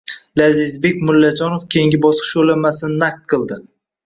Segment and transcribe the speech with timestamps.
[0.39, 3.63] Lazizbek Mullajonov keyingi bosqich yo‘llanmasini naqd qilding